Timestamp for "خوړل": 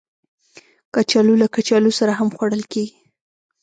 2.35-2.63